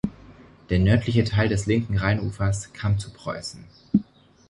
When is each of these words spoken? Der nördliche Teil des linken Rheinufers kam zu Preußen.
Der 0.71 0.79
nördliche 0.79 1.23
Teil 1.23 1.47
des 1.47 1.67
linken 1.67 1.95
Rheinufers 1.95 2.73
kam 2.73 2.97
zu 2.97 3.13
Preußen. 3.13 3.63